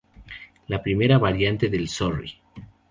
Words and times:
La 0.65 0.81
primera 0.81 1.19
variante 1.19 1.69
del 1.69 1.87
Sorry! 1.87 2.41